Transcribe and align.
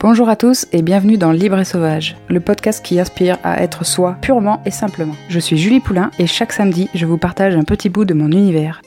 Bonjour 0.00 0.28
à 0.28 0.36
tous 0.36 0.68
et 0.70 0.82
bienvenue 0.82 1.18
dans 1.18 1.32
Libre 1.32 1.58
et 1.58 1.64
Sauvage, 1.64 2.16
le 2.28 2.38
podcast 2.38 2.84
qui 2.84 3.00
aspire 3.00 3.36
à 3.42 3.64
être 3.64 3.84
soi 3.84 4.16
purement 4.20 4.62
et 4.64 4.70
simplement. 4.70 5.16
Je 5.28 5.40
suis 5.40 5.58
Julie 5.58 5.80
Poulain 5.80 6.12
et 6.20 6.28
chaque 6.28 6.52
samedi, 6.52 6.88
je 6.94 7.04
vous 7.04 7.18
partage 7.18 7.56
un 7.56 7.64
petit 7.64 7.88
bout 7.88 8.04
de 8.04 8.14
mon 8.14 8.30
univers. 8.30 8.80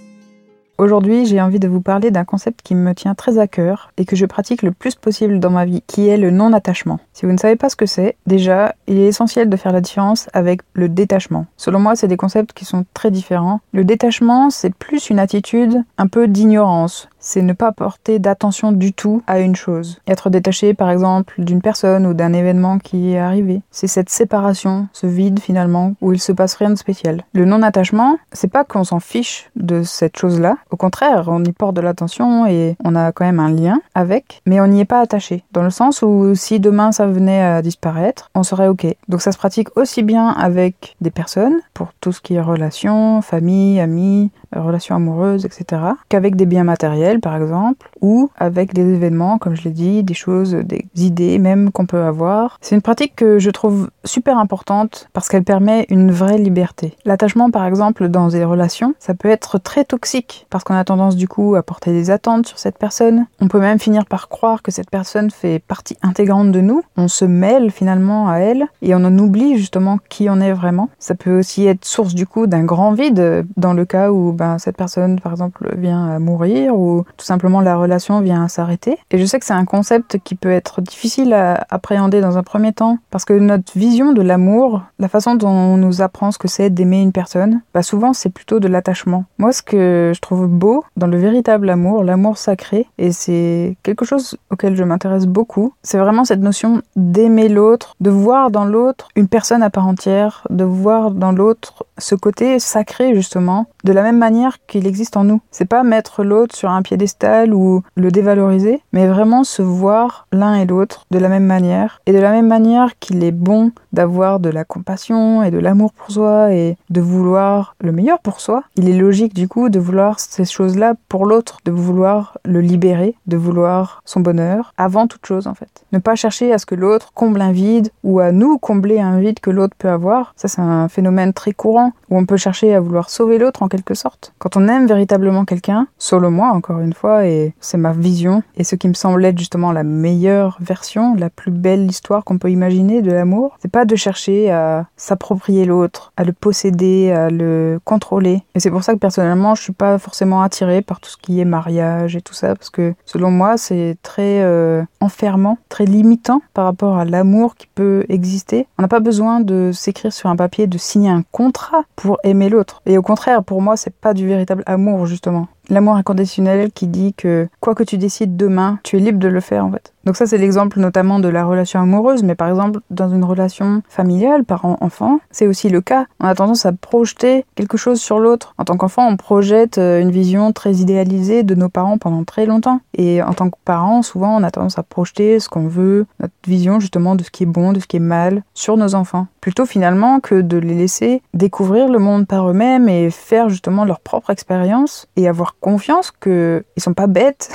Aujourd'hui, 0.78 1.26
j'ai 1.26 1.42
envie 1.42 1.60
de 1.60 1.68
vous 1.68 1.82
parler 1.82 2.12
d'un 2.12 2.24
concept 2.24 2.62
qui 2.64 2.74
me 2.74 2.96
tient 2.96 3.14
très 3.14 3.38
à 3.38 3.48
cœur 3.48 3.92
et 3.98 4.06
que 4.06 4.16
je 4.16 4.26
pratique 4.26 4.64
le 4.64 4.72
plus 4.72 4.96
possible 4.96 5.40
dans 5.40 5.52
ma 5.52 5.66
vie, 5.66 5.84
qui 5.86 6.08
est 6.08 6.18
le 6.18 6.32
non-attachement. 6.32 7.00
Si 7.14 7.26
vous 7.26 7.32
ne 7.34 7.38
savez 7.38 7.56
pas 7.56 7.70
ce 7.70 7.76
que 7.76 7.86
c'est, 7.86 8.16
déjà, 8.26 8.74
il 8.88 8.98
est 8.98 9.08
essentiel 9.08 9.48
de 9.48 9.58
faire 9.58 9.74
la 9.74 9.82
différence 9.82 10.28
avec 10.34 10.62
le 10.74 10.90
détachement. 10.90 11.46
Selon 11.56 11.80
moi, 11.80 11.96
c'est 11.96 12.08
des 12.08 12.18
concepts 12.18 12.54
qui 12.54 12.66
sont 12.66 12.86
très 12.96 13.12
différents. 13.12 13.60
Le 13.74 13.84
détachement, 13.84 14.50
c'est 14.50 14.74
plus 14.74 15.12
une 15.12 15.20
attitude 15.20 15.84
un 16.00 16.08
peu 16.08 16.28
d'ignorance, 16.28 17.10
c'est 17.22 17.42
ne 17.42 17.54
pas 17.54 17.72
porter 17.72 18.20
d'attention 18.20 18.74
du 18.74 18.92
tout 18.92 19.24
à 19.28 19.40
une 19.40 19.56
chose. 19.56 20.00
Être 20.08 20.30
détaché 20.30 20.74
par 20.74 20.90
exemple 20.90 21.36
d'une 21.38 21.62
personne 21.62 22.06
ou 22.06 22.14
d'un 22.14 22.34
événement 22.34 22.80
qui 22.80 23.14
est 23.14 23.20
arrivé. 23.20 23.62
C'est 23.72 23.88
cette 23.88 24.10
séparation, 24.10 24.88
ce 24.92 25.08
vide 25.08 25.40
finalement, 25.40 25.94
où 26.02 26.12
il 26.12 26.20
se 26.20 26.32
passe 26.32 26.56
rien 26.56 26.72
de 26.72 26.76
spécial. 26.76 27.24
Le 27.34 27.46
non-attachement, 27.46 28.18
c'est 28.34 28.52
pas 28.52 28.64
qu'on 28.64 28.84
s'en 28.84 29.00
fiche 29.00 29.50
de 29.56 29.84
cette 29.84 30.18
chose-là. 30.18 30.58
Au 30.72 30.76
contraire, 30.76 31.26
on 31.28 31.44
y 31.44 31.52
porte 31.52 31.76
de 31.76 31.82
l'attention 31.82 32.46
et 32.46 32.76
on 32.84 32.96
a 32.96 33.12
quand 33.12 33.26
même 33.26 33.40
un 33.40 33.52
lien 33.52 33.80
avec, 33.94 34.42
mais 34.46 34.60
on 34.60 34.68
n'y 34.68 34.82
est 34.82 34.86
pas 34.86 35.02
attaché. 35.02 35.44
Dans 35.52 35.64
le 35.64 35.70
sens 35.70 36.02
où 36.02 36.34
si 36.36 36.60
demain 36.60 36.92
ça 36.92 37.08
venait 37.08 37.42
à 37.42 37.62
disparaître, 37.62 38.30
on 38.36 38.44
serait 38.44 38.68
ok. 38.68 38.88
Donc 39.08 39.22
ça 39.22 39.32
se 39.32 39.38
pratique 39.38 39.78
aussi 39.78 40.04
bien 40.04 40.30
avec 40.30 40.96
des 41.02 41.12
personnes, 41.12 41.60
pour 41.74 41.90
tout 42.02 42.12
ce 42.12 42.22
qui 42.22 42.36
est 42.36 42.42
relations, 42.42 43.22
famille, 43.22 43.80
amis, 43.80 44.32
relations 44.54 44.96
amoureuses, 44.96 45.46
etc., 45.46 45.82
qu'avec 46.10 46.36
des 46.36 46.46
biens 46.46 46.64
matériels, 46.64 47.20
par 47.20 47.36
exemple, 47.36 47.90
ou 48.02 48.30
avec 48.38 48.74
des 48.74 48.94
événements, 48.94 49.38
comme 49.38 49.56
je 49.56 49.64
l'ai 49.64 49.72
dit, 49.72 50.04
des 50.04 50.14
choses, 50.14 50.54
des 50.54 50.86
idées 50.96 51.40
même 51.40 51.72
qu'on 51.72 51.86
peut 51.86 52.02
avoir. 52.04 52.58
C'est 52.62 52.76
une 52.76 52.82
pratique 52.82 53.16
que 53.16 53.40
je 53.40 53.50
trouve 53.50 53.90
super 54.04 54.38
importante 54.38 55.10
parce 55.14 55.30
qu'elle 55.30 55.44
permet 55.44 55.86
une 55.90 56.12
vraie 56.12 56.38
liberté. 56.38 56.96
L'attachement, 57.06 57.52
par 57.52 57.66
exemple, 57.66 58.08
dans 58.08 58.30
des 58.30 58.44
relations, 58.44 58.94
ça 59.00 59.14
peut 59.14 59.30
être 59.30 59.58
très 59.60 59.86
toxique 59.86 60.48
parce 60.50 60.64
qu'on 60.64 60.76
a 60.76 60.84
tendance 60.84 61.16
du 61.16 61.28
coup 61.28 61.56
à 61.56 61.64
porter 61.64 61.92
des 61.92 62.12
attentes 62.12 62.48
sur 62.48 62.60
cette 62.60 62.78
personne. 62.78 63.26
On 63.40 63.48
peut 63.48 63.60
même 63.60 63.80
finir 63.80 64.06
par 64.06 64.30
croire 64.30 64.62
que 64.62 64.72
cette 64.72 64.90
personne 64.90 65.32
fait 65.32 65.60
partie 65.60 65.98
intégrante 66.02 66.52
de 66.52 66.62
nous. 66.62 66.82
On 66.98 67.08
se 67.08 67.26
mêle 67.26 67.72
finalement 67.72 68.30
à 68.30 68.38
elle 68.38 68.66
et 68.82 68.96
on 68.96 69.04
en 69.04 69.18
oublie 69.18 69.58
justement 69.58 70.00
qui 70.10 70.30
on 70.30 70.40
est 70.40 70.54
vraiment. 70.54 70.90
Ça 71.00 71.16
peut 71.16 71.40
aussi 71.40 71.66
être 71.66 71.86
source 71.86 72.14
du 72.14 72.26
coup 72.26 72.48
d'un 72.48 72.64
grand 72.64 72.94
vide 72.94 73.46
dans 73.58 73.74
le 73.74 73.86
cas 73.86 74.12
où 74.12 74.32
ben, 74.42 74.58
cette 74.58 74.76
personne, 74.76 75.20
par 75.20 75.34
exemple, 75.34 75.72
vient 75.78 76.04
à 76.08 76.18
mourir 76.18 76.76
ou 76.76 77.04
tout 77.16 77.26
simplement 77.26 77.62
la 77.62 77.76
relation 77.76 78.22
vient 78.22 78.44
à 78.44 78.48
s'arrêter. 78.48 78.98
Et 79.12 79.20
je 79.20 79.26
sais 79.26 79.40
que 79.40 79.46
c'est 79.46 79.54
un 79.54 79.66
concept 79.66 80.18
qui 80.24 80.34
peut 80.34 80.50
être 80.50 80.82
difficile 80.82 81.32
à 81.34 81.68
appréhender 81.70 82.22
dans 82.22 82.40
un 82.40 82.42
premier 82.42 82.74
temps 82.74 82.98
parce 83.12 83.24
que 83.24 83.34
notre 83.34 83.78
vision 83.78 84.14
de 84.14 84.22
l'amour, 84.24 84.82
la 84.98 85.10
façon 85.10 85.36
dont 85.36 85.48
on 85.48 85.78
nous 85.78 86.02
apprend 86.02 86.32
ce 86.32 86.40
que 86.40 86.48
c'est 86.48 86.72
d'aimer 86.72 87.04
une 87.04 87.12
personne, 87.12 87.62
bah 87.76 87.84
souvent 87.84 88.14
c'est 88.14 88.32
plutôt 88.32 88.60
de 88.60 88.68
l'attachement. 88.68 89.26
Moi, 89.38 89.52
ce 89.52 89.62
que 89.62 90.12
je 90.16 90.20
trouve 90.22 90.48
beau 90.48 90.84
dans 90.98 91.06
le 91.06 91.20
véritable 91.20 91.70
amour, 91.70 92.04
l'amour 92.04 92.40
sacré, 92.40 92.88
et 92.98 93.12
c'est 93.12 93.78
quelque 93.84 94.06
chose 94.06 94.38
auquel 94.50 94.76
je 94.76 94.84
m'intéresse 94.84 95.28
beaucoup, 95.28 95.76
c'est 95.84 96.00
vraiment 96.00 96.26
cette 96.26 96.42
notion 96.42 96.82
d'aimer 96.96 97.48
l'autre, 97.48 97.96
de 98.00 98.10
voir 98.10 98.50
dans 98.50 98.66
l'autre 98.66 99.10
une 99.16 99.28
personne 99.28 99.62
à 99.62 99.70
part 99.70 99.86
entière, 99.86 100.48
de 100.50 100.64
voir 100.64 101.12
dans 101.12 101.32
l'autre 101.32 101.86
ce 102.00 102.16
côté 102.16 102.58
sacré 102.58 103.14
justement, 103.14 103.68
de 103.84 103.94
la 103.94 104.02
même 104.02 104.18
manière 104.18 104.31
qu'il 104.68 104.88
existe 104.88 105.18
en 105.18 105.24
nous. 105.24 105.42
C'est 105.52 105.66
pas 105.66 105.84
mettre 105.84 106.24
l'autre 106.24 106.56
sur 106.56 106.70
un 106.70 106.82
piédestal 106.82 107.54
ou 107.54 107.84
le 107.96 108.12
dévaloriser, 108.12 108.82
mais 108.94 109.08
vraiment 109.08 109.44
se 109.44 109.62
voir 109.62 110.28
l'un 110.32 110.56
et 110.56 110.66
l'autre 110.66 111.06
de 111.12 111.20
la 111.20 111.30
même 111.30 111.46
manière. 111.46 112.02
Et 112.06 112.14
de 112.14 112.20
la 112.20 112.32
même 112.32 112.48
manière 112.48 112.98
qu'il 113.00 113.24
est 113.24 113.32
bon 113.32 113.72
d'avoir 113.94 114.40
de 114.40 114.50
la 114.50 114.64
compassion 114.64 115.44
et 115.44 115.52
de 115.52 115.58
l'amour 115.58 115.94
pour 115.94 116.12
soi 116.12 116.54
et 116.54 116.78
de 116.90 117.02
vouloir 117.02 117.76
le 117.82 117.92
meilleur 117.92 118.20
pour 118.20 118.40
soi, 118.40 118.64
il 118.76 118.90
est 118.90 118.98
logique 118.98 119.34
du 119.34 119.48
coup 119.48 119.70
de 119.70 119.80
vouloir 119.80 120.20
ces 120.20 120.46
choses-là 120.46 120.94
pour 121.10 121.26
l'autre, 121.26 121.60
de 121.66 121.72
vouloir 121.72 122.38
le 122.46 122.62
libérer, 122.62 123.16
de 123.28 123.38
vouloir 123.38 124.02
son 124.06 124.20
bonheur 124.20 124.74
avant 124.78 125.08
toute 125.08 125.26
chose 125.26 125.48
en 125.48 125.54
fait. 125.54 125.86
Ne 125.92 126.00
pas 126.00 126.16
chercher 126.16 126.54
à 126.54 126.58
ce 126.58 126.66
que 126.66 126.76
l'autre 126.76 127.12
comble 127.14 127.42
un 127.42 127.52
vide 127.52 127.90
ou 128.04 128.20
à 128.20 128.32
nous 128.32 128.58
combler 128.58 129.00
un 129.00 129.20
vide 129.20 129.40
que 129.40 129.50
l'autre 129.50 129.76
peut 129.78 129.90
avoir. 129.90 130.34
Ça 130.36 130.48
c'est 130.48 130.62
un 130.62 130.88
phénomène 130.88 131.34
très 131.34 131.54
courant 131.54 131.92
où 132.10 132.18
on 132.18 132.26
peut 132.26 132.38
chercher 132.38 132.74
à 132.76 132.80
vouloir 132.80 133.10
sauver 133.10 133.38
l'autre 133.38 133.64
en 133.64 133.68
quelque 133.68 133.94
sorte. 133.94 134.34
Quand 134.40 134.58
on 134.58 134.68
aime 134.68 134.88
véritablement 134.88 135.46
quelqu'un, 135.46 135.88
solo 135.98 136.30
moi 136.30 136.50
encore 136.50 136.80
une 136.80 136.94
fois, 136.94 137.26
et 137.26 137.54
c'est 137.60 137.78
ma 137.78 137.92
vision, 137.92 138.44
et 138.56 138.64
ce 138.64 138.76
qui 138.76 138.88
me 138.88 138.94
semble 138.94 139.24
être 139.26 139.38
justement 139.38 139.72
la 139.72 139.84
meilleure 139.84 140.58
version, 140.60 141.16
la 141.16 141.30
plus 141.30 141.52
belle 141.52 141.90
histoire 141.90 142.24
qu'on 142.24 142.38
peut 142.38 142.52
imaginer 142.52 143.02
de 143.02 143.12
l'amour, 143.12 143.58
c'est 143.62 143.72
pas 143.72 143.81
de 143.86 143.96
chercher 143.96 144.52
à 144.52 144.86
s'approprier 144.98 145.66
l'autre, 145.66 146.12
à 146.18 146.24
le 146.24 146.34
posséder, 146.34 147.12
à 147.12 147.30
le 147.30 147.80
contrôler. 147.84 148.44
Et 148.56 148.60
c'est 148.60 148.72
pour 148.72 148.84
ça 148.84 148.94
que 148.94 149.00
personnellement, 149.00 149.56
je 149.56 149.64
suis 149.64 149.74
pas 149.74 149.98
forcément 149.98 150.42
attirée 150.42 150.82
par 150.82 151.00
tout 151.00 151.10
ce 151.10 151.18
qui 151.18 151.40
est 151.40 151.46
mariage 151.46 152.16
et 152.16 152.22
tout 152.22 152.34
ça, 152.34 152.56
parce 152.56 152.70
que 152.70 152.94
selon 153.06 153.32
moi, 153.32 153.58
c'est 153.58 153.98
très 154.04 154.42
euh, 154.42 154.84
enfermant, 155.00 155.58
très 155.70 155.86
limitant 155.86 156.42
par 156.54 156.66
rapport 156.66 156.98
à 156.98 157.06
l'amour 157.06 157.56
qui 157.56 157.68
peut 157.68 158.06
exister. 158.10 158.68
On 158.78 158.82
n'a 158.82 158.88
pas 158.88 159.00
besoin 159.00 159.40
de 159.40 159.72
s'écrire 159.74 160.14
sur 160.14 160.30
un 160.30 160.36
papier, 160.36 160.68
de 160.68 160.78
signer 160.78 161.10
un 161.10 161.24
contrat 161.32 161.84
pour 161.96 162.18
aimer 162.24 162.50
l'autre. 162.50 162.82
Et 162.86 162.98
au 162.98 163.02
contraire, 163.02 163.44
pour 163.44 163.62
moi, 163.62 163.78
c'est 163.78 163.94
pas 163.94 164.14
du 164.14 164.28
véritable 164.28 164.64
amour, 164.66 165.06
justement. 165.06 165.48
L'amour 165.72 165.96
inconditionnel 165.96 166.70
qui 166.74 166.86
dit 166.86 167.14
que 167.14 167.48
quoi 167.62 167.76
que 167.76 167.84
tu 167.84 167.98
décides 167.98 168.36
demain, 168.36 168.80
tu 168.84 168.98
es 168.98 169.00
libre 169.00 169.20
de 169.20 169.30
le 169.30 169.40
faire 169.40 169.66
en 169.66 169.72
fait. 169.72 169.94
Donc 170.04 170.18
ça 170.18 170.26
c'est 170.26 170.38
l'exemple 170.38 170.82
notamment 170.82 171.20
de 171.20 171.30
la 171.30 171.46
relation 171.46 171.80
amoureuse, 171.80 172.24
mais 172.24 172.36
par 172.36 172.50
exemple 172.50 172.82
dans 172.90 173.08
une 173.08 173.24
relation 173.24 173.82
familiale, 173.88 174.44
parent-enfant, 174.44 175.22
c'est 175.32 175.48
aussi 175.48 175.70
le 175.70 175.80
cas. 175.80 176.08
On 176.20 176.26
a 176.26 176.36
tendance 176.36 176.66
à 176.66 176.74
projeter 176.74 177.46
quelque 177.56 177.78
chose 177.78 178.02
sur 178.02 178.20
l'autre. 178.20 178.54
En 178.58 178.66
tant 178.66 178.76
qu'enfant, 178.76 179.08
on 179.08 179.16
projette 179.16 179.78
euh, 179.78 180.02
une 180.02 180.12
vision 180.12 180.52
très 180.52 180.74
idéalisée 180.74 181.44
de 181.44 181.56
nos 181.56 181.70
parents 181.70 181.98
pendant 181.98 182.26
très 182.26 182.46
longtemps. 182.46 182.82
Et 182.98 183.24
en 183.24 183.34
tant 183.34 183.50
que 183.50 183.56
parent, 183.64 184.02
souvent 184.02 184.36
on 184.36 184.44
a 184.44 184.52
tendance 184.52 184.78
à 184.78 184.84
projeter 184.84 185.40
ce 185.40 185.48
qu'on 185.48 185.70
veut, 185.70 186.06
notre 186.20 186.34
vision 186.46 186.82
justement 186.82 187.16
de 187.16 187.24
ce 187.24 187.32
qui 187.32 187.44
est 187.44 187.46
bon, 187.46 187.72
de 187.72 187.80
ce 187.80 187.88
qui 187.88 187.96
est 187.96 188.02
mal 188.02 188.44
sur 188.54 188.76
nos 188.76 188.94
enfants. 188.94 189.28
Plutôt 189.42 189.66
finalement 189.66 190.20
que 190.20 190.42
de 190.42 190.58
les 190.58 190.76
laisser 190.76 191.24
découvrir 191.34 191.90
le 191.90 191.98
monde 191.98 192.28
par 192.28 192.48
eux-mêmes 192.48 192.88
et 192.88 193.10
faire 193.10 193.50
justement 193.50 193.86
leur 193.86 194.00
propre 194.00 194.30
expérience 194.30 195.08
et 195.16 195.28
avoir 195.28 195.56
confiance 195.60 196.12
qu'ils 196.12 196.64
sont 196.78 196.94
pas 196.94 197.08
bêtes, 197.08 197.50